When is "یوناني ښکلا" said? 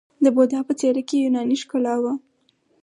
1.21-1.95